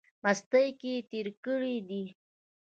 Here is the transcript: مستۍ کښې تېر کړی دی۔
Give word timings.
مستۍ 0.23 0.67
کښې 0.79 0.95
تېر 1.09 1.27
کړی 1.45 1.75
دی۔ 1.87 2.03